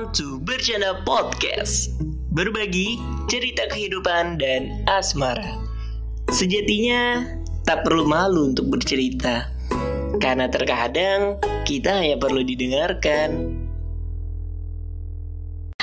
Welcome 0.00 0.16
to 0.16 0.40
Bercanda 0.40 1.04
Podcast 1.04 2.00
Berbagi 2.32 2.96
cerita 3.28 3.68
kehidupan 3.68 4.40
dan 4.40 4.80
asmara 4.88 5.60
Sejatinya 6.32 7.28
tak 7.68 7.84
perlu 7.84 8.08
malu 8.08 8.48
untuk 8.48 8.72
bercerita 8.72 9.52
Karena 10.16 10.48
terkadang 10.48 11.36
kita 11.68 12.00
hanya 12.00 12.16
perlu 12.16 12.40
didengarkan 12.40 13.60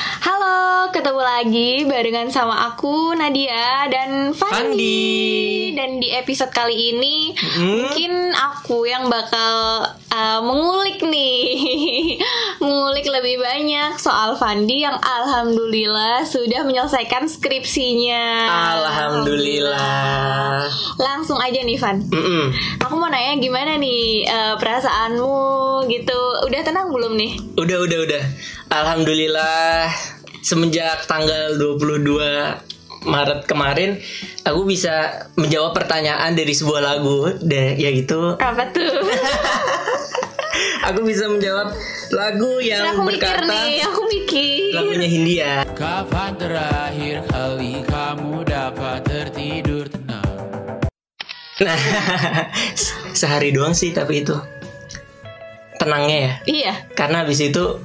Halo, 0.02 0.90
ketemu 0.90 1.22
lagi 1.22 1.70
barengan 1.86 2.34
sama 2.34 2.74
aku 2.74 3.14
Nadia 3.14 3.86
dan 3.86 4.34
Fandi. 4.34 4.50
Fandi. 4.50 5.14
Dan 5.78 6.02
di 6.02 6.10
episode 6.18 6.50
kali 6.50 6.74
ini 6.74 7.38
Hmm? 7.38 7.70
mungkin 7.70 8.34
aku 8.34 8.86
yang 8.90 9.10
bakal 9.14 9.86
uh, 10.10 10.40
mengulik 10.42 11.02
nih, 11.06 11.42
lebih 13.18 13.42
banyak 13.42 13.98
soal 13.98 14.38
Fandi 14.38 14.86
yang 14.86 14.94
alhamdulillah 15.02 16.22
sudah 16.22 16.62
menyelesaikan 16.62 17.26
skripsinya. 17.26 18.46
Alhamdulillah 18.78 20.70
Langsung 21.02 21.42
aja 21.42 21.58
nih 21.66 21.82
Van. 21.82 21.98
Mm-mm. 21.98 22.54
Aku 22.86 22.94
mau 22.94 23.10
nanya 23.10 23.42
gimana 23.42 23.82
nih 23.82 24.22
uh, 24.30 24.54
perasaanmu 24.62 25.34
gitu. 25.90 26.20
Udah 26.46 26.62
tenang 26.62 26.94
belum 26.94 27.18
nih? 27.18 27.32
Udah 27.58 27.78
udah 27.90 28.00
udah 28.06 28.24
Alhamdulillah 28.70 29.90
Semenjak 30.46 31.10
tanggal 31.10 31.58
22 31.58 33.10
Maret 33.10 33.50
kemarin 33.50 33.98
Aku 34.46 34.70
bisa 34.70 35.26
menjawab 35.34 35.74
pertanyaan 35.74 36.38
dari 36.38 36.54
sebuah 36.54 36.82
lagu 36.86 37.34
Dan 37.42 37.82
yaitu 37.82 38.38
Apa 38.38 38.70
tuh? 38.70 38.86
Aku 40.94 41.04
bisa 41.04 41.28
menjawab 41.28 41.76
lagu 42.10 42.64
yang 42.64 42.96
aku 42.96 43.02
mikir 43.12 43.28
berkata 43.28 43.52
nih, 43.68 43.84
aku 43.84 44.02
mikir. 44.08 44.72
Lagunya 44.78 45.10
Hindia 45.10 45.52
Kapan 45.76 46.32
terakhir 46.40 47.16
kali 47.28 47.84
kamu 47.84 48.36
dapat 48.48 49.00
tertidur 49.04 49.86
tenang? 49.92 50.32
Nah 51.60 51.80
Sehari 53.20 53.50
doang 53.50 53.74
sih 53.74 53.92
tapi 53.92 54.22
itu 54.22 54.38
Tenangnya 55.78 56.18
ya 56.18 56.34
Iya. 56.46 56.74
Karena 56.94 57.26
habis 57.26 57.42
itu 57.42 57.82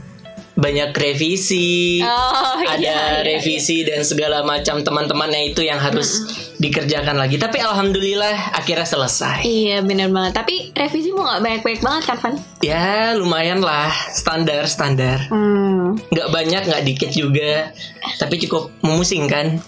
banyak 0.52 0.92
revisi 0.92 2.04
Oh, 2.04 2.60
ada 2.60 2.76
iya, 2.76 2.92
iya, 2.92 3.24
revisi 3.24 3.84
dan 3.88 4.04
segala 4.04 4.44
macam 4.44 4.84
teman-temannya 4.84 5.52
itu 5.52 5.64
yang 5.64 5.80
harus 5.80 6.22
dikerjakan 6.60 7.18
lagi. 7.18 7.40
Tapi 7.40 7.58
alhamdulillah 7.58 8.54
akhirnya 8.54 8.86
selesai. 8.86 9.42
Iya 9.42 9.82
bener 9.82 10.12
banget 10.14 10.38
Tapi 10.38 10.70
revisi 10.76 11.10
mau 11.10 11.26
gak 11.26 11.42
banyak-banyak 11.42 11.80
banget 11.82 12.02
kan? 12.20 12.34
Ya 12.62 13.16
lumayan 13.16 13.64
lah 13.64 13.90
standar 14.12 14.68
standar. 14.68 15.26
Hmm. 15.32 15.98
Nggak 16.12 16.28
banyak 16.30 16.62
nggak 16.68 16.84
dikit 16.86 17.10
juga. 17.10 17.72
Tapi 18.20 18.38
cukup 18.46 18.70
memusingkan. 18.84 19.58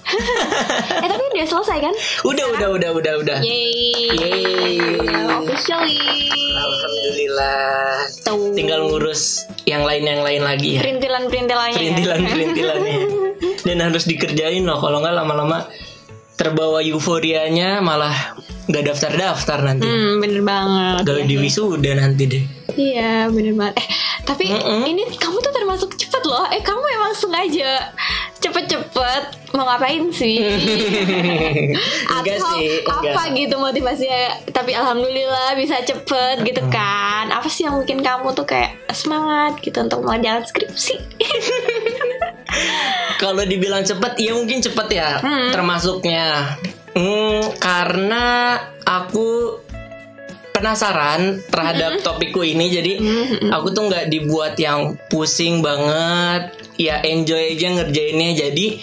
Eh 0.94 1.08
tapi 1.10 1.24
udah 1.36 1.46
selesai 1.48 1.78
kan? 1.84 1.94
Udah 2.24 2.46
udah 2.56 2.68
udah 2.80 2.90
udah 2.96 3.14
udah. 3.20 3.38
Yeay 3.44 4.08
Yeay. 4.16 4.78
Officially 5.28 6.00
Alhamdulillah. 6.54 7.73
Tinggal 8.54 8.88
ngurus 8.88 9.44
yang 9.64 9.82
lain 9.82 10.04
yang 10.04 10.20
lain 10.22 10.42
lagi 10.42 10.76
ya. 10.76 10.80
Perintilan-perintilannya 10.82 11.76
Perintilan 11.76 12.18
ya. 12.20 12.30
perintilannya. 12.30 12.96
Dan 13.66 13.78
harus 13.80 14.04
dikerjain 14.04 14.62
loh. 14.62 14.78
Kalau 14.78 15.00
nggak 15.00 15.14
lama-lama 15.14 15.64
terbawa 16.34 16.82
euforianya 16.82 17.78
malah 17.78 18.34
nggak 18.66 18.84
daftar-daftar 18.86 19.58
nanti. 19.62 19.86
Hmm 19.86 20.18
bener 20.18 20.42
banget 20.42 21.06
Gawe 21.06 21.22
di 21.22 21.36
wisuda 21.36 21.92
nanti 21.94 22.22
deh. 22.26 22.44
Iya 22.74 23.30
bener 23.30 23.54
banget 23.54 23.78
Eh 23.78 23.88
tapi 24.24 24.50
Mm-mm. 24.50 24.82
ini 24.82 25.04
kamu 25.14 25.36
tuh 25.38 25.52
termasuk 25.52 25.94
cepet 25.94 26.22
loh 26.24 26.48
Eh 26.50 26.58
kamu 26.58 26.82
emang 26.90 27.12
sengaja 27.14 27.92
cepet-cepet 28.44 29.22
Mau 29.54 29.64
ngapain 29.64 30.10
sih? 30.10 30.36
Enggak 32.10 32.36
Atau 32.36 32.58
sih, 32.58 32.82
enggak. 32.82 33.14
apa 33.14 33.22
gitu 33.32 33.54
motivasinya 33.56 34.22
Tapi 34.50 34.74
alhamdulillah 34.74 35.56
bisa 35.56 35.80
cepet 35.80 36.42
gitu 36.42 36.60
kan 36.68 37.30
Apa 37.30 37.48
sih 37.48 37.64
yang 37.64 37.80
bikin 37.80 38.04
kamu 38.04 38.34
tuh 38.34 38.44
kayak 38.44 38.76
semangat 38.90 39.56
gitu 39.60 39.80
Untuk 39.80 40.02
mengerjakan 40.02 40.44
skripsi 40.44 40.94
Kalau 43.14 43.42
dibilang 43.42 43.82
cepet, 43.82 44.14
ya 44.20 44.30
mungkin 44.30 44.62
cepet 44.62 44.88
ya. 44.92 45.18
Termasuknya, 45.50 46.54
Hmm, 46.94 47.42
karena 47.58 48.54
aku 48.86 49.58
penasaran 50.64 51.44
terhadap 51.52 52.00
topikku 52.00 52.40
ini. 52.40 52.72
Jadi 52.72 52.92
aku 53.52 53.76
tuh 53.76 53.92
nggak 53.92 54.08
dibuat 54.08 54.56
yang 54.56 54.96
pusing 55.12 55.60
banget. 55.60 56.56
Ya 56.80 57.04
enjoy 57.04 57.52
aja 57.52 57.68
ngerjainnya. 57.76 58.32
Jadi 58.32 58.80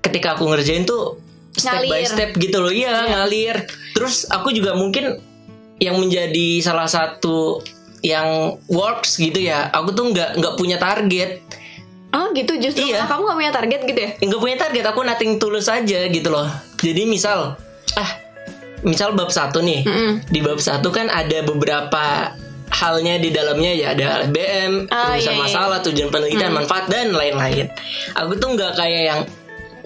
ketika 0.00 0.32
aku 0.32 0.48
ngerjain 0.48 0.88
tuh 0.88 1.20
step 1.52 1.84
by 1.84 2.00
Ngalir. 2.00 2.08
step 2.08 2.30
gitu 2.40 2.64
loh. 2.64 2.72
Iya 2.72 3.12
ngalir. 3.12 3.68
Terus 3.92 4.24
aku 4.32 4.56
juga 4.56 4.72
mungkin 4.72 5.20
yang 5.76 6.00
menjadi 6.00 6.64
salah 6.64 6.88
satu 6.88 7.60
yang 8.00 8.56
works 8.72 9.20
gitu 9.20 9.36
ya. 9.36 9.68
Aku 9.68 9.92
tuh 9.92 10.16
nggak 10.16 10.40
nggak 10.40 10.54
punya 10.56 10.80
target. 10.80 11.44
Oh 12.12 12.32
gitu 12.32 12.56
justru 12.56 12.88
Iya. 12.88 13.08
kamu 13.08 13.24
gak 13.24 13.38
punya 13.40 13.52
target 13.56 13.80
gitu 13.88 13.96
ya? 14.04 14.10
nggak 14.20 14.36
punya 14.36 14.56
target 14.60 14.84
aku 14.84 15.00
nothing 15.00 15.40
tulus 15.40 15.64
aja 15.64 16.12
gitu 16.12 16.28
loh 16.28 16.44
jadi 16.76 17.08
misal 17.08 17.56
ah 17.96 18.10
misal 18.82 19.12
bab 19.12 19.28
satu 19.28 19.58
nih 19.60 19.82
Mm-mm. 19.82 20.26
di 20.26 20.38
bab 20.38 20.58
satu 20.58 20.88
kan 20.88 21.06
ada 21.06 21.42
beberapa 21.42 22.34
halnya 22.68 23.16
di 23.16 23.28
dalamnya 23.28 23.72
ya 23.72 23.86
ada 23.92 24.04
LBM 24.24 24.88
Oh, 24.88 24.96
rumusan 25.08 25.20
iya, 25.20 25.30
iya. 25.30 25.38
masalah 25.38 25.78
tujuan 25.82 26.08
penelitian 26.08 26.52
manfaat 26.52 26.86
dan 26.86 27.10
lain-lain 27.10 27.68
aku 28.12 28.32
tuh 28.34 28.48
nggak 28.50 28.72
kayak 28.74 29.02
yang 29.06 29.20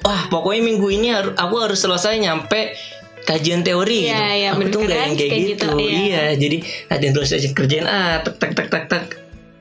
wah 0.00 0.22
pokoknya 0.26 0.62
minggu 0.64 0.88
ini 0.90 1.08
har- 1.10 1.34
aku 1.34 1.54
harus 1.58 1.76
selesai 1.76 2.16
nyampe 2.16 2.72
kajian 3.22 3.60
teori 3.60 4.06
Iya, 4.06 4.14
gitu. 4.14 4.22
iya, 4.32 4.48
aku 4.48 4.62
tuh 4.70 4.80
nggak 4.80 4.98
yang 4.98 5.14
kayak, 5.14 5.28
Kayak 5.28 5.42
gitu, 5.44 5.66
gitu, 5.66 5.76
iya. 5.82 5.98
iya 5.98 6.24
jadi 6.38 6.56
ada 6.88 7.06
terus 7.10 7.30
aja 7.32 7.48
kerjain 7.50 7.84
ah 7.84 8.22
tek 8.22 8.34
tek 8.38 8.52
tek 8.54 8.68
tek 8.70 8.84
tek 8.86 9.04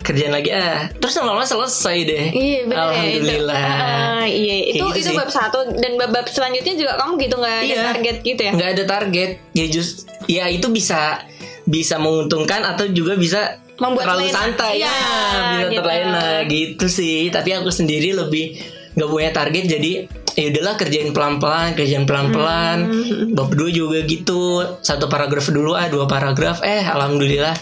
kerjaan 0.06 0.32
lagi 0.32 0.50
ah 0.50 0.88
terus 0.94 1.14
lama-lama 1.16 1.42
selesai 1.44 1.98
deh 2.02 2.26
Iya 2.30 2.60
bener 2.64 2.78
alhamdulillah 2.80 3.58
ya 3.58 3.66
itu. 3.66 3.82
Ah, 3.82 4.26
Iya 4.26 4.56
itu 4.72 4.86
gitu 4.86 4.96
itu 4.96 5.10
sih. 5.10 5.16
bab 5.16 5.30
satu 5.30 5.60
dan 5.74 5.92
bab 5.96 6.12
bab 6.12 6.26
selanjutnya 6.28 6.74
juga 6.76 6.94
kamu 6.96 7.14
gitu 7.20 7.36
nggak 7.36 7.56
ada 7.56 7.66
Iya. 7.66 7.82
target 7.90 8.16
gitu 8.22 8.42
ya? 8.42 8.52
nggak 8.52 8.70
ada 8.72 8.84
target 8.86 9.30
ya 9.52 9.66
just 9.68 9.94
ya 10.26 10.46
itu 10.48 10.68
bisa 10.70 11.26
bisa 11.66 11.98
menguntungkan 11.98 12.62
atau 12.64 12.86
juga 12.88 13.16
bisa 13.16 13.58
Membuat 13.76 14.06
terlalu 14.08 14.24
lena. 14.24 14.36
santai 14.38 14.74
Iya, 14.78 14.88
ya 14.88 14.96
bisa 14.96 15.66
gitu. 15.66 15.76
terlena 15.76 16.26
gitu 16.46 16.86
sih 16.88 17.20
tapi 17.28 17.50
aku 17.52 17.68
sendiri 17.70 18.14
lebih 18.14 18.46
nggak 18.94 19.10
punya 19.10 19.30
target 19.30 19.66
jadi 19.68 19.92
ya 20.32 20.46
udahlah 20.50 20.76
kerjain 20.76 21.10
pelan-pelan 21.10 21.74
kerjain 21.74 22.04
pelan-pelan 22.04 22.78
Hmm. 22.86 23.32
bab 23.32 23.52
dua 23.52 23.68
juga 23.68 24.00
gitu 24.02 24.40
satu 24.80 25.08
paragraf 25.08 25.48
dulu 25.48 25.74
ah 25.74 25.88
dua 25.88 26.06
paragraf 26.06 26.60
eh 26.62 26.80
alhamdulillah 26.82 27.56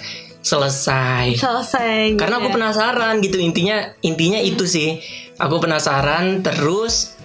selesai 0.44 1.40
Selesai. 1.40 2.20
karena 2.20 2.36
gitu 2.36 2.42
aku 2.44 2.50
ya. 2.52 2.56
penasaran 2.60 3.14
gitu 3.24 3.38
intinya 3.40 3.78
intinya 4.00 4.38
itu 4.38 4.68
sih 4.68 5.00
aku 5.40 5.58
penasaran 5.58 6.44
terus 6.44 7.16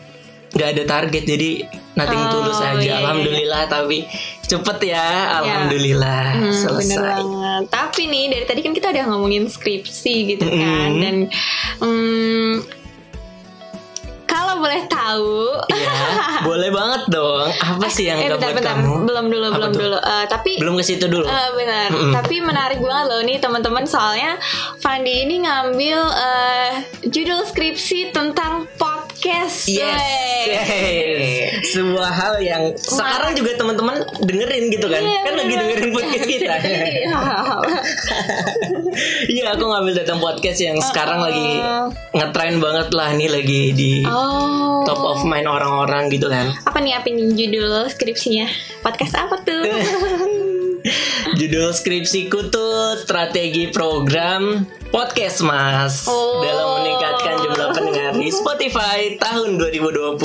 nggak 0.49 0.69
ada 0.73 0.84
target 0.89 1.25
jadi 1.27 1.51
nothing 1.93 2.25
Oh, 2.25 2.31
tulus 2.33 2.57
aja 2.57 2.78
iya, 2.78 2.81
iya. 2.81 2.95
alhamdulillah 2.97 3.62
tapi 3.69 4.07
cepet 4.41 4.78
ya 4.87 5.09
alhamdulillah 5.37 6.25
Hmm, 6.31 6.49
bener 6.49 6.57
selesai 6.57 7.21
banget. 7.21 7.62
Tapi 7.69 8.03
nih 8.07 8.25
dari 8.31 8.45
tadi 8.47 8.61
kan 8.62 8.73
kita 8.73 8.89
udah 8.89 9.05
ngomongin 9.12 9.45
skripsi 9.45 10.15
gitu 10.31 10.47
kan 10.47 10.89
Mm-mm. 10.89 11.03
dan 11.03 11.17
hmm, 11.83 12.53
kalau 14.59 14.67
boleh 14.67 14.83
tahu 14.91 15.39
Iya, 15.71 15.95
boleh 16.43 16.69
banget 16.69 17.03
dong 17.09 17.47
apa 17.47 17.87
sih 17.87 18.05
yang 18.05 18.19
eh, 18.19 18.29
bentar, 18.29 18.43
buat 18.43 18.55
bentar. 18.59 18.75
kamu 18.75 18.93
belum 19.05 19.25
dulu 19.29 19.45
Apa 19.45 19.55
belum 19.55 19.71
tuh? 19.71 19.81
dulu 19.81 19.97
Eh, 20.01 20.25
tapi 20.27 20.51
belum 20.59 20.75
ke 20.75 20.85
situ 20.85 21.05
dulu 21.07 21.23
Eh, 21.23 21.49
benar, 21.55 21.89
tapi 22.13 22.34
menarik 22.41 22.78
banget 22.81 23.05
loh 23.07 23.21
nih 23.22 23.37
teman-teman 23.39 23.84
soalnya 23.84 24.33
Fandi 24.77 25.13
ini 25.22 25.34
ngambil 25.41 25.99
eh, 26.10 26.71
judul 27.05 27.45
skripsi 27.45 28.10
tentang 28.10 28.66
podcast. 28.75 29.69
Yes, 29.69 29.95
Wey. 29.95 30.43
Yeay. 30.49 31.45
sebuah 31.65 32.09
hal 32.09 32.34
yang 32.41 32.63
sekarang 32.75 33.33
juga 33.34 33.54
teman-teman 33.54 33.97
dengerin 34.21 34.65
gitu 34.69 34.87
kan? 34.87 35.01
Iya, 35.01 35.21
kan 35.21 35.33
lagi 35.37 35.49
bener 35.49 35.59
dengerin 35.65 35.81
banget. 35.84 35.97
podcast 35.97 36.27
kita. 36.27 36.54
Iya, 39.28 39.54
aku 39.54 39.65
ngambil 39.68 39.95
datang 40.04 40.18
podcast 40.18 40.59
yang 40.59 40.78
sekarang 40.83 41.22
lagi 41.22 41.62
ngetrend 42.15 42.59
banget 42.59 42.89
lah 42.95 43.10
nih 43.15 43.30
lagi 43.30 43.62
di 43.72 43.92
oh. 44.04 44.83
top 44.83 45.00
of 45.00 45.22
mind 45.22 45.47
orang-orang 45.47 46.10
gitu 46.10 46.27
kan. 46.27 46.50
Apa 46.66 46.78
nih 46.83 46.98
apa 46.98 47.06
nih 47.10 47.30
judul 47.34 47.86
skripsinya? 47.86 48.47
Podcast 48.83 49.15
apa 49.15 49.39
tuh? 49.42 49.62
Judul 51.39 51.74
skripsiku 51.74 52.48
tuh 52.48 52.97
strategi 53.03 53.68
program 53.68 54.65
podcast 54.89 55.44
mas 55.44 56.09
Oh. 56.09 56.41
dalam 56.41 56.80
meningkatkan 56.80 57.34
jumlah 57.44 57.68
pendengar 57.77 58.10
di 58.16 58.33
Spotify 58.33 59.18
tahun 59.21 59.60
2020. 59.60 60.16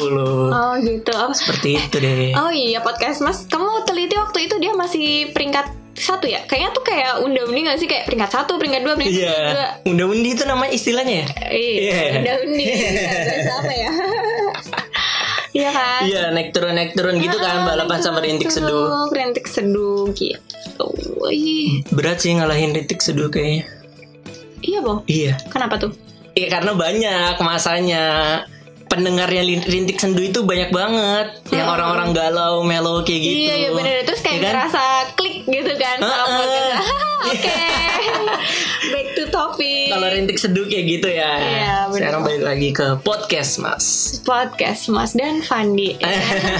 oh 0.55 0.73
gitu. 0.79 1.11
Oh, 1.11 1.33
Seperti 1.35 1.69
itu 1.83 1.97
deh. 1.99 2.31
Oh 2.37 2.47
iya 2.53 2.79
podcast 2.79 3.19
mas, 3.19 3.43
kamu 3.49 3.83
teliti 3.83 4.15
waktu 4.15 4.47
itu 4.47 4.55
dia 4.61 4.71
masih 4.71 5.35
peringkat 5.35 5.82
satu 5.93 6.25
ya 6.25 6.41
kayaknya 6.43 6.69
tuh 6.71 6.81
kayak 6.81 7.21
unda-undi 7.21 7.59
gak 7.63 7.77
sih 7.77 7.85
kayak 7.85 8.05
peringkat 8.05 8.31
satu 8.31 8.57
peringkat 8.57 8.81
dua 8.81 8.93
peringkat 8.93 9.13
Iya. 9.15 9.37
dua 9.47 9.67
Unda-undi 9.85 10.29
itu 10.31 10.43
namanya 10.43 10.71
istilahnya 10.71 11.15
ya? 11.15 11.27
Iya, 11.47 11.69
Iya. 11.79 12.11
unda-undi 12.17 12.65
Bahasa 12.65 13.53
apa 13.61 13.71
ya 13.71 13.89
Iya 15.53 15.69
kan 15.69 16.01
Iya, 16.03 16.21
naik 16.33 16.49
turun 16.49 16.73
naik 16.73 16.91
turun 16.93 17.15
gitu 17.17 17.37
kan 17.37 17.61
balapan 17.63 17.99
sama 18.01 18.19
rintik 18.19 18.49
seduh. 18.49 19.05
Rintik 19.09 19.45
seduh 19.45 20.09
gitu 20.11 20.87
Berat 21.89 22.17
sih 22.19 22.33
ngalahin 22.33 22.73
rintik 22.73 22.97
seduh 22.97 23.29
kayaknya. 23.29 23.69
Iya 24.59 24.79
boh 24.81 25.05
Iya. 25.05 25.37
Kenapa 25.47 25.77
tuh? 25.77 25.93
Iya 26.33 26.47
karena 26.49 26.73
banyak 26.73 27.35
masanya 27.37 28.03
pendengarnya 28.93 29.41
rintik 29.59 29.97
sendu 29.97 30.21
itu 30.21 30.45
banyak 30.45 30.69
banget 30.69 31.27
yang 31.49 31.65
orang-orang 31.67 32.13
galau 32.13 32.61
melo 32.61 33.01
kayak 33.01 33.21
gitu. 33.21 33.37
Iya 33.43 33.53
iya 33.57 33.69
benar 33.71 33.95
terus 34.03 34.21
kayak 34.21 34.33
Iya 34.33 34.39
kan? 34.39 34.49
ngerasa 34.53 34.83
klik 35.17 35.35
gitu 35.43 35.73
kan 35.75 35.97
Heeh. 35.97 36.25
podcast. 36.29 36.87
Oke. 37.33 37.57
Back 38.93 39.07
to 39.11 39.25
topic. 39.27 39.89
Kalau 39.89 40.05
rintik 40.07 40.37
seduh 40.37 40.63
kayak 40.63 40.85
gitu 40.87 41.09
ya. 41.09 41.31
Iya, 41.33 41.75
bener. 41.87 41.97
Sekarang 41.97 42.21
balik 42.21 42.43
lagi 42.43 42.69
ke 42.69 42.87
podcast 42.99 43.57
mas. 43.57 43.85
podcast 44.21 44.85
Mas 44.87 45.11
dan 45.11 45.41
Fandi. 45.41 45.97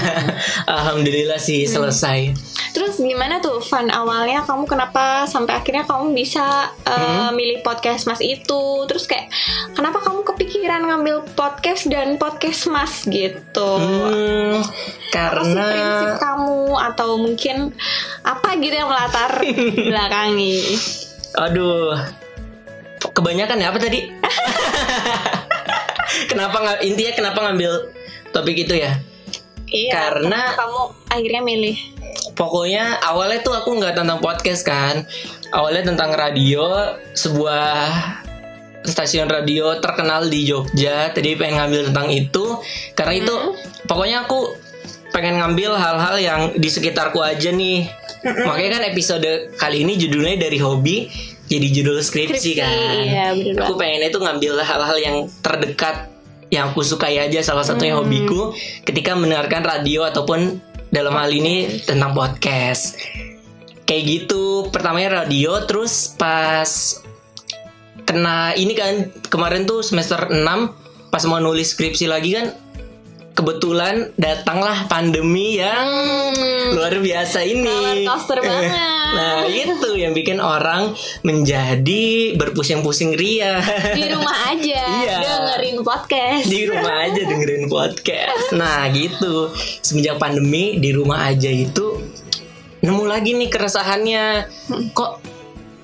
Alhamdulillah 0.66 1.38
sih 1.38 1.62
Hmm. 1.64 1.72
selesai. 1.72 2.34
Terus 2.72 2.98
gimana 2.98 3.38
tuh 3.38 3.62
Van 3.62 3.86
awalnya 3.88 4.42
kamu 4.42 4.66
kenapa 4.66 5.24
sampai 5.24 5.54
akhirnya 5.54 5.84
kamu 5.84 6.10
bisa 6.12 6.42
uh, 6.80 6.90
Hmm. 6.90 7.32
milih 7.32 7.62
podcast 7.62 8.04
Mas 8.04 8.18
itu? 8.18 8.62
Terus 8.84 9.06
kayak 9.06 9.30
kenapa 9.72 10.02
kamu 10.02 10.26
kepikiran 10.26 10.82
ngambil 10.84 11.22
podcast 11.32 11.86
dan 11.86 12.16
podcast 12.16 12.66
Mas 12.66 13.06
gitu? 13.06 13.70
Hmm, 13.78 14.58
Apa 14.58 14.66
sih 14.66 15.12
karena 15.12 15.64
prinsip 15.70 16.12
kamu 16.18 16.58
atau 16.84 17.08
mungkin 17.14 17.56
apa 18.20 18.58
gitu 18.58 18.74
yang 18.74 18.90
melatar 18.90 19.38
belakangi? 19.90 20.58
Aduh, 21.36 21.94
kebanyakan 23.14 23.62
ya 23.62 23.70
apa 23.70 23.78
tadi? 23.78 24.00
kenapa 26.30 26.56
nggak 26.60 26.78
intinya 26.84 27.12
kenapa 27.14 27.38
ngambil 27.48 27.72
topik 28.34 28.66
itu 28.66 28.74
ya? 28.76 28.98
Iya, 29.70 29.90
Karena- 29.90 30.54
kamu 30.54 30.80
akhirnya 31.10 31.42
milih. 31.42 31.76
Pokoknya 32.34 32.98
awalnya 33.02 33.42
tuh 33.46 33.54
aku 33.54 33.78
nggak 33.78 33.94
tentang 33.94 34.18
podcast 34.18 34.66
kan, 34.66 35.06
awalnya 35.54 35.94
tentang 35.94 36.10
radio, 36.14 36.66
sebuah 37.14 37.90
stasiun 38.82 39.30
radio 39.30 39.78
terkenal 39.78 40.26
di 40.26 40.46
Jogja. 40.46 41.14
Tadi 41.14 41.38
pengen 41.38 41.62
ngambil 41.62 41.94
tentang 41.94 42.08
itu, 42.10 42.44
karena 42.98 43.14
itu 43.22 43.34
pokoknya 43.86 44.26
aku 44.26 44.50
pengen 45.14 45.38
ngambil 45.38 45.78
hal-hal 45.78 46.16
yang 46.18 46.40
di 46.58 46.66
sekitarku 46.66 47.22
aja 47.22 47.54
nih. 47.54 47.86
Makanya 48.24 48.80
kan 48.80 48.82
episode 48.90 49.30
kali 49.54 49.86
ini 49.86 49.94
judulnya 49.94 50.50
dari 50.50 50.58
hobi 50.58 51.06
jadi 51.44 51.66
judul 51.70 52.00
skripsi, 52.00 52.40
Skripsi, 52.40 52.52
kan. 52.56 52.72
iya, 53.04 53.26
bener 53.36 53.60
aku 53.60 53.76
pengennya 53.76 54.08
tuh 54.08 54.22
ngambil 54.24 54.64
hal-hal 54.64 54.96
yang 54.96 55.16
terdekat 55.44 56.08
yang 56.48 56.72
aku 56.72 56.80
sukai 56.80 57.20
aja. 57.20 57.40
Salah 57.44 57.66
satunya 57.66 58.00
hobiku 58.00 58.56
ketika 58.86 59.12
mendengarkan 59.12 59.60
radio 59.60 60.08
ataupun 60.08 60.56
dalam 60.88 61.12
hal 61.12 61.28
ini 61.28 61.82
tentang 61.84 62.16
podcast. 62.16 62.96
Kayak 63.84 64.02
gitu, 64.08 64.72
pertamanya 64.72 65.24
radio 65.24 65.60
terus 65.68 66.16
pas 66.16 67.02
kena 68.08 68.56
ini 68.56 68.72
kan 68.72 69.12
kemarin 69.28 69.68
tuh 69.68 69.84
semester 69.84 70.28
6 70.28 70.40
pas 71.12 71.22
mau 71.30 71.40
nulis 71.40 71.72
skripsi 71.72 72.08
lagi 72.08 72.36
kan 72.36 72.52
kebetulan 73.34 74.14
datanglah 74.14 74.86
pandemi 74.86 75.58
yang 75.58 75.86
luar 76.70 76.94
biasa 76.96 77.42
ini. 77.42 77.66
Roller 77.66 77.98
coaster 78.06 78.38
banget. 78.46 78.70
Nah, 79.14 79.46
itu 79.46 79.88
yang 79.94 80.10
bikin 80.10 80.38
orang 80.38 80.94
menjadi 81.22 82.34
berpusing-pusing 82.34 83.14
ria. 83.14 83.58
Di 83.94 84.06
rumah 84.08 84.54
aja 84.54 84.82
Iya. 85.02 85.18
dengerin 85.22 85.82
podcast. 85.82 86.44
di 86.46 86.60
rumah 86.64 86.94
aja 87.04 87.20
dengerin 87.22 87.64
podcast. 87.66 88.46
Nah, 88.54 88.86
gitu. 88.90 89.50
Semenjak 89.82 90.18
pandemi 90.18 90.78
di 90.78 90.90
rumah 90.90 91.26
aja 91.26 91.50
itu 91.50 92.00
nemu 92.80 93.04
lagi 93.04 93.34
nih 93.34 93.50
keresahannya. 93.50 94.24
Kok 94.94 95.12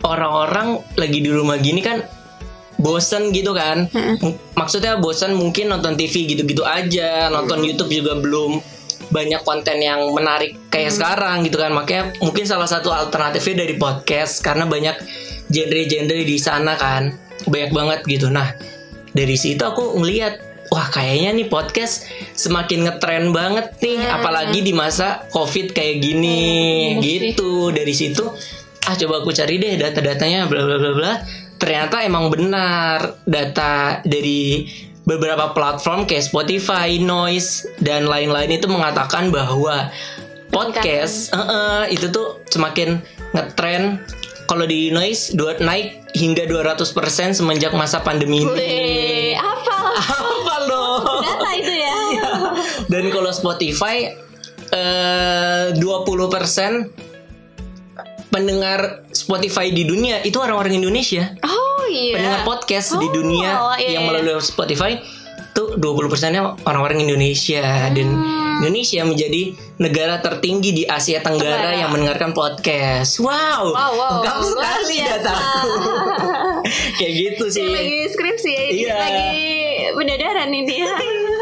orang-orang 0.01 0.81
lagi 0.95 1.19
di 1.19 1.31
rumah 1.31 1.59
gini 1.59 1.83
kan 1.83 2.01
bosen 2.81 3.31
gitu 3.31 3.53
kan? 3.53 3.87
M- 3.93 4.37
Maksudnya 4.57 4.97
bosen 4.97 5.37
mungkin 5.37 5.69
nonton 5.69 5.95
TV 5.95 6.25
gitu-gitu 6.27 6.65
aja, 6.65 7.29
nonton 7.29 7.61
YouTube 7.61 7.93
juga 7.93 8.17
belum 8.17 8.59
banyak 9.11 9.43
konten 9.43 9.79
yang 9.79 10.11
menarik 10.11 10.57
kayak 10.69 10.91
sekarang 10.91 11.45
gitu 11.45 11.61
kan. 11.61 11.71
Makanya 11.71 12.17
mungkin 12.19 12.45
salah 12.45 12.67
satu 12.67 12.89
alternatifnya 12.89 13.63
dari 13.63 13.77
podcast 13.77 14.41
karena 14.41 14.65
banyak 14.65 14.97
genre-genre 15.49 16.19
di 16.25 16.37
sana 16.37 16.75
kan. 16.75 17.13
Banyak 17.45 17.71
banget 17.71 18.01
gitu. 18.07 18.29
Nah, 18.29 18.53
dari 19.11 19.35
situ 19.35 19.61
aku 19.61 19.99
ngeliat 19.99 20.39
wah 20.71 20.87
kayaknya 20.87 21.35
nih 21.35 21.49
podcast 21.51 22.07
semakin 22.39 22.87
ngetren 22.87 23.35
banget 23.35 23.75
nih 23.83 23.99
apalagi 24.07 24.63
di 24.63 24.71
masa 24.71 25.27
covid 25.35 25.75
kayak 25.75 25.99
gini 25.99 26.39
Hmm, 26.95 27.03
iya 27.03 27.35
gitu 27.35 27.75
dari 27.75 27.91
situ 27.91 28.23
ah 28.87 28.95
coba 28.95 29.19
aku 29.19 29.35
cari 29.35 29.59
deh 29.59 29.75
data-datanya 29.75 30.47
bla 30.47 30.63
bla 30.63 30.79
bla 30.79 30.93
bla 30.95 31.13
ternyata 31.61 32.01
emang 32.01 32.33
benar 32.33 33.21
data 33.29 34.01
dari 34.03 34.65
beberapa 35.05 35.53
platform 35.53 36.09
kayak 36.09 36.25
Spotify, 36.25 36.97
Noise 36.97 37.69
dan 37.85 38.09
lain-lain 38.09 38.57
itu 38.57 38.67
mengatakan 38.67 39.29
bahwa 39.29 39.93
podcast 40.49 41.31
eh, 41.31 41.39
eh, 41.39 41.83
itu 41.95 42.09
tuh 42.09 42.41
semakin 42.49 42.99
ngetren 43.37 44.01
kalau 44.51 44.67
di 44.67 44.91
Noise 44.91 45.39
dua, 45.39 45.55
naik 45.63 46.11
hingga 46.11 46.43
200% 46.43 46.83
semenjak 47.39 47.71
masa 47.71 48.03
pandemi 48.03 48.43
ini. 48.43 48.51
Wih, 48.51 49.33
apa? 49.39 49.79
Apa 49.95 50.57
loh? 50.67 51.23
Data 51.23 51.51
itu 51.55 51.71
ya. 51.71 51.95
Dan 52.93 53.15
kalau 53.15 53.31
Spotify 53.31 54.11
eh 54.75 55.67
20% 55.79 55.79
pendengar 58.31 59.07
Spotify 59.21 59.69
di 59.69 59.85
dunia 59.85 60.21
itu 60.21 60.37
orang-orang 60.37 60.75
Indonesia. 60.75 61.37
Oh 61.43 61.85
iya. 61.85 62.17
Pendengar 62.17 62.43
podcast 62.43 62.95
di 62.95 63.05
Oh, 63.05 63.13
dunia 63.13 63.51
iya, 63.77 63.95
yang 63.95 64.03
iya. 64.03 64.09
melalui 64.11 64.41
Spotify 64.41 64.97
tuh 65.51 65.75
20%-nya 65.75 66.63
orang-orang 66.63 67.03
Indonesia 67.03 67.61
dan 67.91 68.09
Hmm. 68.09 68.63
Indonesia 68.63 69.01
menjadi 69.03 69.43
negara 69.77 70.21
tertinggi 70.21 70.71
di 70.75 70.85
Asia 70.85 71.19
Tenggara 71.19 71.65
Tenggara. 71.65 71.81
yang 71.81 71.91
mendengarkan 71.91 72.31
podcast. 72.31 73.17
Wow, 73.19 73.33
Wow, 73.67 73.91
wow. 73.91 74.11
lengkap 74.15 74.37
Luar 74.37 74.47
sekali 74.47 74.95
biasa. 74.95 75.17
dataku. 75.19 75.71
Kayak 77.01 77.13
gitu 77.17 77.45
sih. 77.51 77.61
Ini 77.63 77.73
lagi 77.73 77.99
skripsi 78.11 78.51
ya, 78.51 78.65
Iya. 78.69 78.95
lagi 78.95 79.29
pendadaran 79.93 80.51
ini 80.51 80.75
ya. 80.79 80.93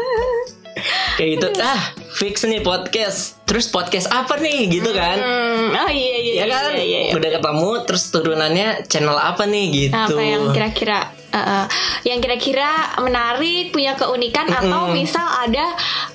Kayak 1.19 1.31
gitu. 1.35 1.47
Ah, 1.59 1.81
fix 2.15 2.47
nih 2.47 2.63
podcast. 2.63 3.43
Terus 3.43 3.67
podcast 3.67 4.07
apa 4.07 4.39
nih 4.39 4.71
gitu 4.71 4.95
kan? 4.95 5.19
Hmm, 5.19 5.75
oh 5.75 5.91
iya 5.91 6.15
iya. 6.23 6.33
ya 6.41 6.45
kan 6.47 6.71
Iya, 6.71 6.85
iya, 6.85 6.99
iya. 7.09 7.13
udah 7.17 7.29
ketemu 7.35 7.69
terus 7.83 8.03
turunannya 8.07 8.67
channel 8.87 9.19
apa 9.19 9.43
nih 9.43 9.65
gitu 9.67 9.97
Apa 9.99 10.21
yang 10.21 10.53
kira-kira 10.55 11.11
uh, 11.33 11.65
yang 12.05 12.19
kira-kira 12.23 12.95
menarik, 13.01 13.73
punya 13.73 13.93
keunikan 13.93 14.47
atau 14.49 14.89
misal 14.93 15.25
ada 15.25 15.65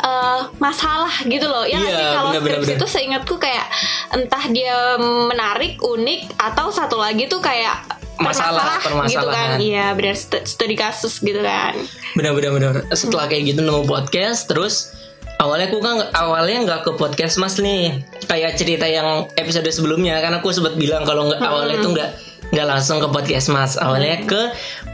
uh, 0.02 0.40
masalah 0.58 1.12
gitu 1.26 1.46
loh. 1.46 1.66
Ya 1.66 1.78
Iya, 1.78 1.90
sih 1.90 2.06
kalau 2.16 2.30
skripsi 2.38 2.72
itu 2.80 2.86
seingatku 2.88 3.36
kayak 3.36 3.66
entah 4.14 4.44
dia 4.50 4.96
menarik, 5.28 5.78
unik 5.82 6.38
atau 6.38 6.70
satu 6.70 6.98
lagi 6.98 7.26
tuh 7.30 7.38
kayak 7.44 7.93
Masalah, 8.14 8.78
permasalah 8.78 9.08
gitu 9.10 9.18
kan. 9.26 9.34
permasalahan. 9.34 9.58
Iya, 9.58 9.86
benar 9.92 10.14
stu- 10.14 10.46
studi 10.46 10.76
kasus 10.78 11.18
gitu 11.18 11.40
kan. 11.40 11.74
benar-benar 12.14 12.50
benar 12.54 12.72
setelah 12.94 13.26
kayak 13.26 13.50
gitu 13.50 13.60
nemu 13.60 13.84
podcast 13.84 14.46
terus 14.46 14.94
awalnya 15.42 15.66
aku 15.66 15.82
kan 15.82 15.98
awalnya 16.14 16.62
nggak 16.62 16.80
ke 16.86 16.90
podcast 16.94 17.42
mas 17.42 17.58
nih. 17.58 18.00
Kayak 18.24 18.54
cerita 18.54 18.86
yang 18.86 19.26
episode 19.34 19.66
sebelumnya 19.68 20.22
kan 20.22 20.38
aku 20.38 20.54
sempat 20.54 20.78
bilang 20.78 21.02
kalau 21.02 21.26
nggak 21.26 21.42
awalnya 21.42 21.76
itu 21.76 21.90
nggak 21.90 22.10
nggak 22.54 22.66
langsung 22.70 23.02
ke 23.02 23.08
podcast 23.10 23.50
mas. 23.50 23.74
Awalnya 23.74 24.22
ke 24.24 24.40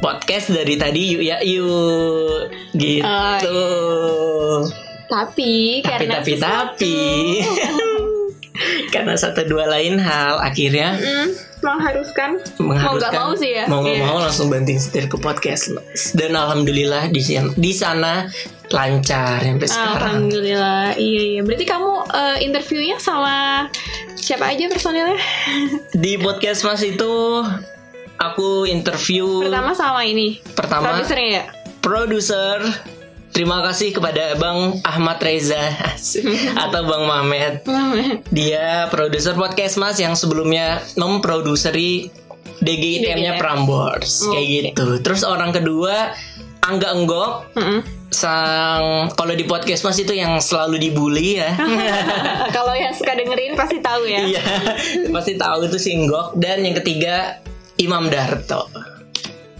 podcast 0.00 0.48
dari 0.48 0.80
tadi 0.80 1.12
yuk 1.12 1.22
ya 1.22 1.38
yuk 1.44 2.48
gitu. 2.72 3.60
Tapi, 5.10 5.82
tapi 5.82 5.82
karena 5.82 6.22
tapi 6.22 6.32
tapi 6.38 6.96
karena 8.88 9.14
satu 9.14 9.44
dua 9.44 9.66
lain 9.66 9.96
hal 9.96 10.38
akhirnya 10.38 10.94
Hmm, 10.94 11.28
mengharuskan. 11.60 12.30
Mau 12.58 12.72
mengharuskan. 12.72 12.98
nggak 13.00 13.12
mau 13.14 13.32
sih 13.34 13.50
ya. 13.52 13.64
Mau 13.66 13.80
nggak 13.80 13.96
Iya. 13.96 14.06
mau 14.06 14.18
langsung 14.18 14.46
banting 14.48 14.76
setir 14.76 15.06
ke 15.06 15.16
podcast. 15.16 15.72
Dan 16.12 16.32
alhamdulillah 16.32 17.08
di 17.08 17.20
di 17.54 17.72
sana 17.72 18.28
lancar 18.70 19.42
sampai 19.42 19.66
sekarang. 19.66 19.96
Alhamdulillah. 19.96 20.94
Iya 20.94 21.22
iya. 21.30 21.40
Berarti 21.42 21.64
kamu 21.64 21.90
eh, 22.10 22.36
interviewnya 22.42 22.96
sama 22.96 23.66
siapa 24.14 24.46
aja 24.46 24.68
personilnya? 24.68 25.18
Di 25.92 26.16
podcast 26.16 26.62
mas 26.62 26.80
itu 26.80 27.12
aku 28.16 28.64
interview 28.64 29.42
pertama 29.42 29.72
sama 29.72 30.04
ini. 30.04 30.40
Pertama 30.52 30.84
produsernya 30.86 31.28
ya? 31.30 31.44
Produser 31.80 32.56
terima 33.30 33.62
kasih 33.62 33.94
kepada 33.94 34.34
Bang 34.36 34.82
Ahmad 34.82 35.18
Reza 35.22 35.58
atau 36.64 36.80
Bang 36.86 37.04
Mamet. 37.06 37.64
Dia 38.34 38.90
produser 38.90 39.34
podcast 39.38 39.78
Mas 39.78 39.96
yang 39.98 40.14
sebelumnya 40.18 40.82
memproduseri 40.98 42.10
DGITM-nya 42.60 43.38
DGITM. 43.38 43.40
Prambors 43.40 44.26
kayak 44.28 44.44
Oke. 44.44 44.52
gitu. 44.52 44.86
Terus 45.00 45.22
orang 45.24 45.54
kedua 45.54 46.12
Angga 46.60 46.92
Enggok 46.92 47.56
Mm-mm. 47.56 47.80
sang 48.12 49.08
kalau 49.16 49.32
di 49.32 49.48
podcast 49.48 49.86
Mas 49.86 49.96
itu 49.96 50.12
yang 50.12 50.36
selalu 50.42 50.76
dibully 50.76 51.40
ya. 51.40 51.56
Kalau 52.56 52.74
yang 52.76 52.92
suka 52.92 53.16
dengerin 53.16 53.54
pasti 53.56 53.78
tahu 53.80 54.02
ya. 54.04 54.26
Iya, 54.26 54.42
pasti 55.14 55.38
tahu 55.38 55.70
itu 55.70 55.78
si 55.78 55.94
Enggok 55.96 56.36
dan 56.36 56.60
yang 56.60 56.76
ketiga 56.76 57.40
Imam 57.80 58.10
Darto. 58.12 58.68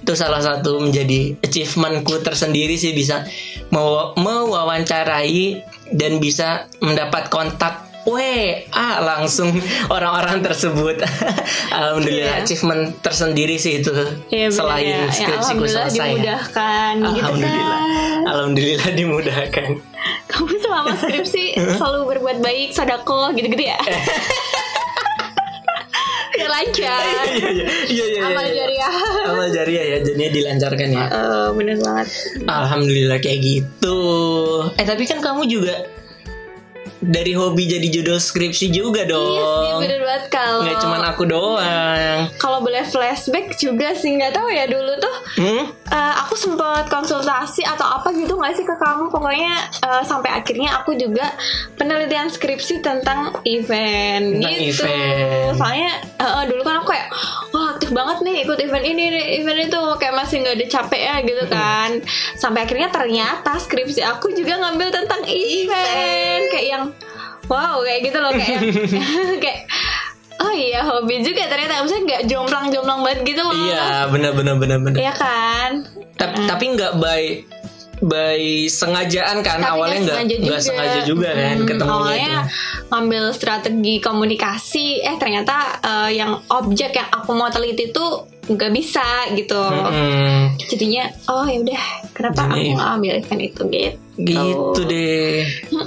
Itu 0.03 0.13
salah 0.19 0.43
satu 0.43 0.83
menjadi 0.83 1.39
achievementku 1.41 2.21
tersendiri 2.21 2.75
sih 2.77 2.93
bisa 2.93 3.25
mau 3.71 4.15
mewawancarai 4.15 5.63
dan 5.91 6.19
bisa 6.19 6.49
mendapat 6.79 7.27
kontak 7.27 7.75
WA 8.01 8.65
langsung 8.99 9.53
orang-orang 9.87 10.41
tersebut. 10.41 11.05
Alhamdulillah 11.71 12.33
Iya. 12.33 12.43
achievement 12.43 12.97
tersendiri 12.99 13.55
sih 13.55 13.79
itu. 13.79 13.93
Iya, 14.29 14.49
benar 14.49 14.57
Selain 14.57 14.83
ya. 14.83 14.97
Ya, 14.97 15.05
skripsiku 15.07 15.37
alhamdulillah 15.37 15.85
selesai. 15.85 16.01
ya. 16.01 16.09
dimudahkan 16.09 16.93
gitu 16.97 17.07
Alhamdulillah. 17.21 17.81
kan. 17.81 18.21
Alhamdulillah 18.27 18.91
dimudahkan. 18.91 19.69
Kamu 20.27 20.55
selama 20.57 20.93
skripsi 21.03 21.45
selalu 21.77 21.99
berbuat 22.09 22.39
baik, 22.41 22.69
sodako 22.73 23.31
gitu-gitu 23.33 23.65
ya. 23.67 23.77
Biar 26.41 26.51
lancar. 26.51 27.03
Iya 27.31 27.45
iya 27.53 27.67
iya 27.91 28.05
iya. 28.09 28.21
Amal 28.25 28.45
iya. 28.49 28.55
jariah. 28.65 28.95
Amal 29.29 29.49
jariah 29.53 29.85
ya 29.85 29.99
jadinya 30.01 30.31
dilancarkan 30.33 30.89
ya. 30.89 31.07
Eh, 31.13 31.49
bener 31.53 31.77
banget. 31.85 32.09
Alhamdulillah 32.49 33.19
kayak 33.21 33.41
gitu. 33.45 33.99
Eh 34.81 34.87
tapi 34.89 35.05
kan 35.05 35.21
kamu 35.21 35.45
juga 35.45 35.77
dari 37.03 37.33
hobi 37.33 37.65
jadi 37.67 37.89
judul 37.91 38.17
skripsi 38.17 38.69
juga 38.69 39.03
Iya 39.03 39.09
sih 39.09 39.11
dong. 39.11 39.81
bener 39.81 40.01
banget 40.01 40.25
kalau 40.29 40.61
Nggak 40.61 40.77
cuman 40.79 41.03
aku 41.07 41.23
doang. 41.25 42.19
kalau 42.37 42.61
boleh 42.61 42.85
flashback 42.85 43.57
juga 43.57 43.93
sih 43.93 44.13
nggak 44.13 44.33
tahu 44.33 44.49
ya 44.49 44.65
dulu 44.67 44.93
tuh 44.97 45.17
Hmm? 45.33 45.65
eh, 45.71 46.15
aku 46.19 46.35
sempat 46.35 46.87
konsultasi 46.87 47.63
atau 47.63 47.87
apa 47.91 48.13
gitu 48.13 48.35
nggak 48.35 48.53
sih 48.53 48.63
ke 48.63 48.75
kamu 48.75 49.09
pokoknya 49.09 49.53
eh, 49.81 50.03
sampai 50.03 50.31
akhirnya 50.35 50.77
aku 50.77 50.93
juga 50.93 51.33
penelitian 51.75 52.27
skripsi 52.27 52.79
tentang 52.79 53.33
event 53.45 54.37
Tentang 54.37 54.53
gitu 54.55 54.85
event. 54.85 55.55
soalnya 55.55 55.91
eh, 56.15 56.45
dulu 56.47 56.61
kan 56.61 56.75
aku 56.79 56.89
kayak 56.91 57.09
wah 57.51 57.75
aktif 57.75 57.91
banget 57.91 58.19
nih 58.21 58.37
ikut 58.43 58.59
event 58.59 58.85
ini 58.85 59.05
event 59.37 59.61
itu 59.67 59.81
kayak 59.99 60.15
masih 60.15 60.37
nggak 60.41 60.55
ada 60.55 60.67
capek 60.69 61.03
ya 61.03 61.17
gitu 61.21 61.45
kan. 61.47 61.91
Sampai 62.35 62.65
akhirnya 62.65 62.89
ternyata 62.89 63.57
skripsi 63.57 64.01
aku 64.03 64.31
juga 64.33 64.57
ngambil 64.57 64.89
tentang 64.91 65.23
event. 65.25 66.43
Kayak 66.49 66.67
yang 66.69 66.85
wow 67.47 67.83
kayak 67.83 68.01
gitu 68.07 68.19
loh 68.19 68.31
kayak 68.31 68.59
kayak 69.43 69.59
oh 70.41 70.53
iya 70.53 70.81
hobi 70.81 71.21
juga 71.21 71.47
ternyata. 71.47 71.83
Maksudnya 71.83 72.03
nggak 72.07 72.23
jomplang-jomplang 72.27 73.01
banget 73.03 73.21
gitu 73.27 73.43
loh. 73.43 73.53
Iya 73.53 74.07
benar 74.09 74.33
benar 74.33 74.55
benar 74.57 74.79
benar. 74.79 74.97
Iya 74.97 75.13
kan? 75.13 75.71
Ta- 76.15 76.33
Tapi 76.49 76.65
nggak 76.77 76.93
by 76.97 77.23
by 78.01 78.41
sengajaan 78.67 79.41
kan 79.41 79.59
Tapi 79.59 79.71
awalnya 79.71 79.99
nggak 80.01 80.17
sengaja 80.17 80.35
nggak 80.41 80.63
sengaja 80.63 81.01
juga 81.05 81.29
kan 81.31 81.55
Hmm, 81.55 81.67
ketemunya 81.67 81.95
awalnya 81.95 82.27
itu. 82.27 82.41
ngambil 82.89 83.25
strategi 83.31 83.95
komunikasi 83.99 84.87
eh 84.99 85.17
ternyata 85.17 85.57
eh, 85.79 86.11
yang 86.15 86.33
objek 86.49 86.91
yang 86.93 87.09
aku 87.09 87.31
mau 87.33 87.49
teliti 87.49 87.89
tuh 87.89 88.25
nggak 88.43 88.73
bisa 88.73 89.05
gitu. 89.31 89.61
Hmm, 89.63 90.57
jadinya 90.59 91.07
oh 91.29 91.45
ya 91.45 91.61
udah 91.61 91.83
kenapa 92.11 92.41
Jadinya 92.43 92.57
aku 92.57 92.71
nggak 92.75 92.91
ambil 92.91 93.13
event 93.15 93.43
itu? 93.43 93.63
Gitu. 93.69 93.87
gitu 94.19 94.81
deh. 94.83 95.35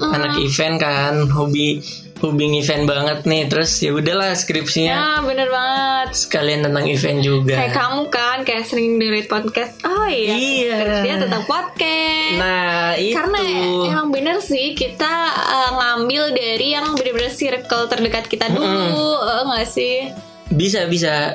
Anak 0.10 0.34
event 0.39 0.75
kan 0.77 1.13
hobi 1.27 1.82
hobi 2.24 2.48
event 2.56 2.88
banget 2.88 3.20
nih. 3.24 3.44
Terus 3.46 3.72
ya 3.77 3.92
udahlah 3.92 4.32
skripsinya 4.32 4.96
ya 4.96 5.08
bener 5.22 5.48
banget 5.48 6.10
sekalian 6.15 6.63
tentang 6.63 6.88
event 6.88 7.20
juga. 7.20 7.56
kayak 7.60 7.75
kamu 7.75 8.01
kan 8.08 8.38
kayak 8.42 8.63
sering 8.63 8.96
dengerin 8.96 9.27
podcast 9.27 9.75
oh 9.84 10.08
iya 10.08 10.34
Iya. 10.34 10.77
dia 11.03 11.15
tentang 11.20 11.44
podcast 11.44 11.92
Nah 12.34 12.96
itu 12.96 13.13
Karena 13.13 13.39
emang 13.86 14.10
bener 14.10 14.39
sih 14.39 14.72
kita 14.72 15.12
uh, 15.30 15.70
ngambil 15.75 16.32
dari 16.32 16.72
yang 16.72 16.88
bener-bener 16.94 17.30
circle 17.30 17.86
terdekat 17.86 18.25
kita 18.25 18.48
dulu, 18.48 18.72
eh, 19.20 19.42
nggak 19.44 19.68
sih? 19.68 19.98
bisa 20.46 20.86
bisa 20.86 21.34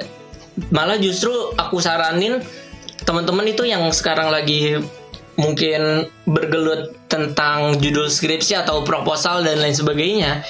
malah 0.68 0.97
justru 0.97 1.30
aku 1.52 1.78
saranin 1.78 2.38
teman-teman 3.00 3.47
itu 3.47 3.62
yang 3.62 3.83
sekarang 3.90 4.28
lagi 4.28 4.78
mungkin 5.35 6.07
bergelut 6.25 6.95
tentang 7.07 7.78
judul 7.78 8.07
skripsi 8.07 8.59
atau 8.59 8.83
proposal 8.83 9.42
dan 9.42 9.59
lain 9.59 9.71
sebagainya 9.73 10.42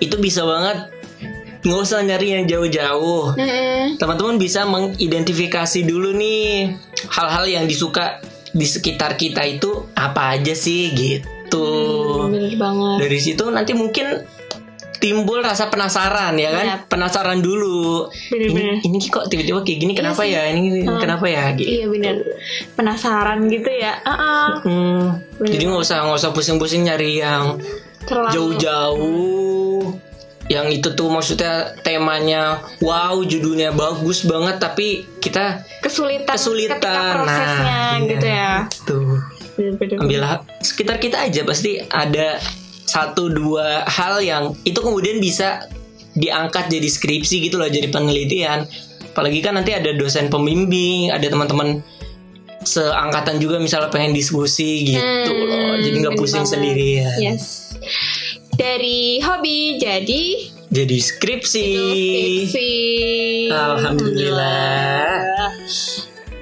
itu 0.00 0.16
bisa 0.16 0.42
banget 0.42 0.88
nggak 1.60 1.76
usah 1.78 2.00
nyari 2.00 2.34
yang 2.34 2.44
jauh-jauh 2.46 3.36
Mm-mm. 3.36 3.96
teman-teman 3.96 4.36
bisa 4.36 4.64
mengidentifikasi 4.64 5.80
dulu 5.82 6.12
nih 6.12 6.72
hal-hal 7.06 7.44
yang 7.46 7.64
disuka 7.64 8.18
di 8.50 8.64
sekitar 8.64 9.14
kita 9.14 9.44
itu 9.44 9.68
apa 9.92 10.34
aja 10.34 10.52
sih 10.52 10.88
gitu 10.90 11.66
Bener 12.26 12.56
banget. 12.56 12.96
dari 12.98 13.18
situ 13.18 13.44
nanti 13.46 13.72
mungkin 13.72 14.24
timbul 14.96 15.40
rasa 15.40 15.68
penasaran 15.68 16.34
ya 16.34 16.50
kan 16.50 16.66
Iya. 16.66 16.76
penasaran 16.86 17.40
dulu 17.40 18.08
Bener-bener. 18.26 18.80
ini, 18.80 18.96
ini 18.96 19.06
kok 19.06 19.28
tiba-tiba 19.28 19.60
kayak 19.60 19.78
gini 19.78 19.92
kenapa 19.92 20.22
sih. 20.22 20.32
ya 20.32 20.42
ini 20.48 20.68
kenapa 20.94 21.24
ya 21.24 21.44
gitu 21.54 21.68
Iya 21.70 21.86
bener. 21.88 22.16
Penasaran 22.72 23.38
gitu 23.46 23.70
ya. 23.70 23.96
Ah, 24.02 24.60
Hmm, 24.60 25.24
Bener. 25.36 25.50
jadi 25.50 25.64
nggak 25.66 25.82
usah 25.82 26.04
nggak 26.04 26.18
usah 26.18 26.30
pusing-pusing 26.30 26.84
nyari 26.84 27.16
yang 27.16 27.56
terlalu. 28.04 28.32
Jauh-jauh. 28.34 29.82
Yang 30.50 30.82
itu 30.82 30.88
tuh 30.98 31.06
maksudnya 31.14 31.78
temanya 31.86 32.58
wow 32.82 33.22
judulnya 33.22 33.70
bagus 33.70 34.26
banget 34.26 34.58
tapi 34.58 35.06
kita 35.22 35.62
kesulitan, 35.78 36.26
kesulitan. 36.26 36.82
Ketika 36.82 37.14
prosesnya 37.14 37.62
nah 37.70 37.94
gitu 38.02 38.26
ya. 38.26 38.54
tuh 38.82 39.08
ambil 40.00 40.20
sekitar 40.58 40.96
kita 40.98 41.30
aja 41.30 41.46
pasti 41.46 41.78
ada 41.92 42.42
satu 42.82 43.30
dua 43.30 43.86
hal 43.86 44.18
yang 44.18 44.50
itu 44.66 44.82
kemudian 44.82 45.22
bisa 45.22 45.70
diangkat 46.18 46.66
jadi 46.66 46.88
skripsi 46.90 47.46
gitu 47.46 47.54
loh 47.54 47.70
jadi 47.70 47.86
penelitian. 47.86 48.66
Apalagi 49.14 49.38
kan 49.46 49.54
nanti 49.54 49.70
ada 49.70 49.94
dosen 49.94 50.26
pembimbing 50.26 51.14
ada 51.14 51.30
teman-teman 51.30 51.78
seangkatan 52.66 53.38
juga 53.38 53.62
misalnya 53.62 53.88
pengen 53.88 54.12
diskusi 54.12 54.98
gitu 54.98 55.30
Hmm, 55.30 55.46
loh. 55.46 55.74
Jadi 55.78 55.96
nggak 56.02 56.14
bener 56.18 56.22
pusing 56.26 56.44
sendirian. 56.44 57.16
Yes. 57.22 57.59
Dari 58.52 59.20
hobi 59.20 59.76
jadi 59.76 60.22
jadi 60.70 60.96
skripsi, 60.96 61.66
skripsi. 62.46 62.70
Alhamdulillah. 63.50 65.18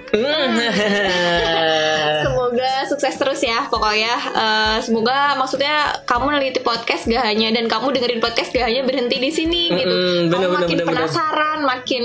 Semoga 2.19 2.71
sukses 2.89 3.15
terus 3.15 3.39
ya 3.41 3.65
pokoknya 3.69 4.13
Eh, 4.31 4.77
Semoga 4.81 5.37
maksudnya 5.37 5.93
kamu 6.05 6.33
neliti 6.33 6.59
podcast 6.61 7.05
gak 7.05 7.23
hanya 7.23 7.51
Dan 7.51 7.67
kamu 7.67 7.93
dengerin 7.93 8.19
podcast 8.19 8.49
gak 8.51 8.65
hanya 8.65 8.83
berhenti 8.83 9.17
di 9.17 9.29
sini 9.29 9.69
gitu 9.71 9.87
Mm-mm, 9.87 10.27
Kamu 10.27 10.31
bener, 10.31 10.49
bener, 10.49 10.59
makin 10.59 10.75
bener, 10.75 10.83
bener. 10.83 10.97
penasaran 10.97 11.59
Makin 11.63 12.05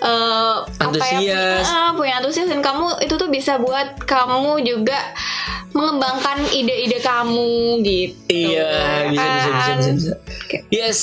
eh, 0.00 0.54
Apa 0.60 0.68
ya 0.68 0.84
Antusias. 0.84 1.16
punya, 1.16 1.38
ah, 1.64 1.88
punya 1.92 2.12
antusias 2.18 2.46
Dan 2.46 2.60
kamu 2.60 2.84
itu 3.00 3.14
tuh 3.16 3.28
bisa 3.28 3.56
buat 3.56 3.96
kamu 4.00 4.60
juga 4.62 4.96
Mengembangkan 5.70 6.42
ide-ide 6.50 6.98
kamu 6.98 7.78
gitu 7.86 8.32
iya 8.32 9.06
bisa 9.06 9.22
bisa 9.22 9.30
bisa 9.30 9.50
kan? 9.50 9.76
bisa, 9.78 9.90
bisa. 9.94 10.14
yes 10.74 11.00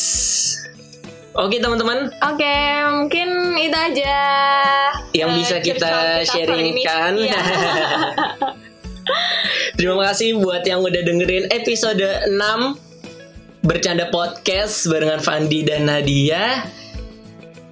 oke 1.38 1.56
teman-teman 1.56 2.12
Oke 2.34 2.56
mungkin 2.92 3.30
itu 3.56 3.78
aja 3.78 4.18
yang 5.16 5.32
eh, 5.34 5.36
bisa 5.42 5.56
kita 5.64 6.22
kita 6.22 6.30
sharingkan. 6.30 7.18
Iya. 7.18 7.40
Terima 9.78 9.96
kasih 10.10 10.42
buat 10.42 10.66
yang 10.68 10.84
udah 10.84 11.02
dengerin 11.06 11.48
episode 11.54 12.04
6 12.04 12.28
Bercanda 13.64 14.12
Podcast 14.12 14.90
barengan 14.90 15.22
Fandi 15.24 15.64
dan 15.64 15.88
Nadia 15.88 16.68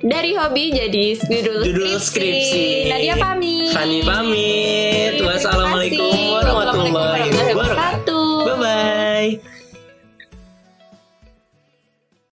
dari 0.06 0.38
hobi 0.38 0.70
jadi 0.70 1.18
judul, 1.18 1.66
judul 1.66 1.94
skripsi. 1.98 2.06
skripsi. 2.06 2.66
Nadia 2.94 3.16
pamit. 3.18 3.74
Fani 3.74 4.00
pamit. 4.06 5.18
Wassalamualaikum 5.18 6.14
warahmatullahi 6.14 7.30
wabarakatuh. 7.34 8.30
Bye 8.46 8.58
bye. 8.62 9.55